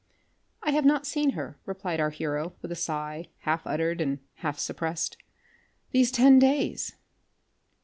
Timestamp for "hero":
2.09-2.53